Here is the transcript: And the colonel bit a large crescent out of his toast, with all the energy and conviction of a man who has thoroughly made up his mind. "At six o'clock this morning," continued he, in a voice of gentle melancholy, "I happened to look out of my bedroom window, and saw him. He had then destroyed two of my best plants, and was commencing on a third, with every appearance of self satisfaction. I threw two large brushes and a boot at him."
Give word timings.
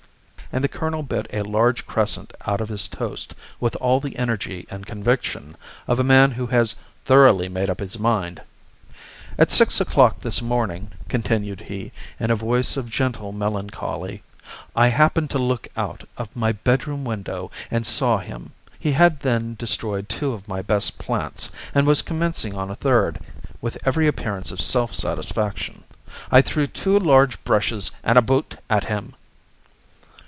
And 0.53 0.65
the 0.65 0.67
colonel 0.67 1.01
bit 1.01 1.27
a 1.31 1.43
large 1.43 1.87
crescent 1.87 2.33
out 2.45 2.59
of 2.59 2.67
his 2.67 2.89
toast, 2.89 3.33
with 3.61 3.73
all 3.77 4.01
the 4.01 4.17
energy 4.17 4.67
and 4.69 4.85
conviction 4.85 5.55
of 5.87 5.97
a 5.97 6.03
man 6.03 6.31
who 6.31 6.47
has 6.47 6.75
thoroughly 7.05 7.47
made 7.47 7.69
up 7.69 7.79
his 7.79 7.97
mind. 7.97 8.41
"At 9.37 9.49
six 9.49 9.79
o'clock 9.79 10.19
this 10.19 10.41
morning," 10.41 10.91
continued 11.07 11.61
he, 11.69 11.93
in 12.19 12.31
a 12.31 12.35
voice 12.35 12.75
of 12.75 12.89
gentle 12.89 13.31
melancholy, 13.31 14.23
"I 14.75 14.89
happened 14.89 15.29
to 15.29 15.39
look 15.39 15.69
out 15.77 16.03
of 16.17 16.35
my 16.35 16.51
bedroom 16.51 17.05
window, 17.05 17.49
and 17.71 17.87
saw 17.87 18.17
him. 18.17 18.51
He 18.77 18.91
had 18.91 19.21
then 19.21 19.55
destroyed 19.55 20.09
two 20.09 20.33
of 20.33 20.49
my 20.49 20.61
best 20.61 20.97
plants, 20.97 21.49
and 21.73 21.87
was 21.87 22.01
commencing 22.01 22.55
on 22.55 22.69
a 22.69 22.75
third, 22.75 23.21
with 23.61 23.77
every 23.85 24.05
appearance 24.05 24.51
of 24.51 24.59
self 24.59 24.93
satisfaction. 24.93 25.85
I 26.29 26.41
threw 26.41 26.67
two 26.67 26.99
large 26.99 27.41
brushes 27.45 27.91
and 28.03 28.17
a 28.17 28.21
boot 28.21 28.57
at 28.69 28.83
him." 28.83 29.13